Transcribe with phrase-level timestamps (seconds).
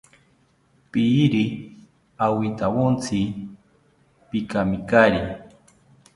[0.91, 1.43] Piiri
[2.25, 3.19] awintawontzi,
[4.29, 5.21] pikamikari